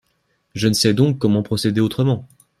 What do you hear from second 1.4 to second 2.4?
procéder autrement.